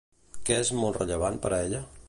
[0.47, 1.87] Què és molt rellevant per a ella?